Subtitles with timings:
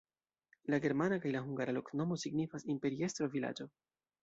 [0.73, 3.71] La germana kaj la hungara loknomo signifas: imperiestro-vilaĝo.